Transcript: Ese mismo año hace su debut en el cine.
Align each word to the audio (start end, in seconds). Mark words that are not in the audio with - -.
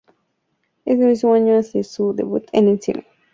Ese 0.83 1.05
mismo 1.05 1.35
año 1.35 1.57
hace 1.59 1.83
su 1.83 2.13
debut 2.15 2.43
en 2.53 2.69
el 2.69 2.81
cine. 2.81 3.05